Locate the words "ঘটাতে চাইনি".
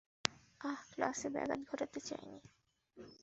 1.69-2.39